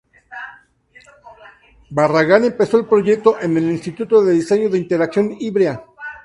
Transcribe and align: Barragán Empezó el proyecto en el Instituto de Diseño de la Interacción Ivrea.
Barragán 1.91 2.43
Empezó 2.43 2.79
el 2.79 2.87
proyecto 2.87 3.39
en 3.39 3.55
el 3.55 3.69
Instituto 3.69 4.23
de 4.23 4.33
Diseño 4.33 4.63
de 4.63 4.71
la 4.71 4.77
Interacción 4.79 5.35
Ivrea. 5.39 5.85